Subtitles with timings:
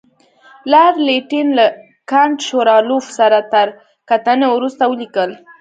[0.71, 1.65] لارډ لیټن له
[2.11, 3.67] کنټ شووالوف سره تر
[4.09, 5.29] کتنې وروسته ولیکل.